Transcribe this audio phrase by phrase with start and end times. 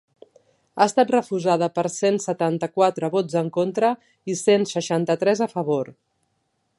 [0.77, 3.93] Ha estat refusada per cent setanta-quatre vots en contra
[4.33, 5.97] i cent seixanta-tres a favor.